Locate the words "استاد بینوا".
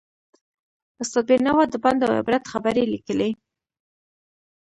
1.01-1.63